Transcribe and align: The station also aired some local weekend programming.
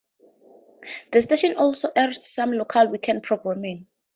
The 1.11 1.21
station 1.21 1.57
also 1.57 1.91
aired 1.95 2.15
some 2.23 2.53
local 2.53 2.87
weekend 2.87 3.21
programming. 3.21 3.85